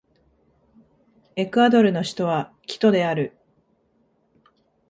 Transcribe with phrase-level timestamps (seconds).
[1.35, 3.37] エクアドルの首都はキトである